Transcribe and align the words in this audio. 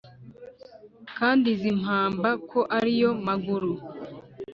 kandi 1.17 1.45
izi 1.55 1.71
mpamba 1.81 2.29
ko 2.49 2.59
ari 2.77 2.91
yo 3.01 3.11
maguru 3.25 3.71